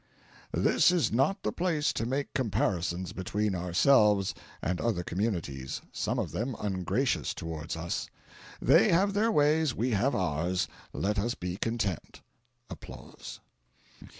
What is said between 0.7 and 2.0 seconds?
is not the place